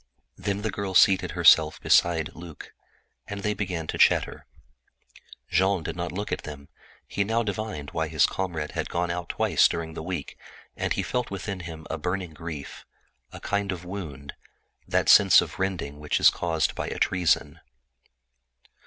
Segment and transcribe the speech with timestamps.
[0.35, 2.73] Then the girl seated herself beside Luc,
[3.27, 4.47] and they began to chatter.
[5.47, 6.69] Jean did not look at them.
[7.05, 10.39] He now divined why his comrade had gone out twice during the week,
[10.75, 12.83] and he felt within him a burning grief,
[13.31, 14.33] a kind of wound,
[14.87, 17.59] that sense of rending which is caused by treason.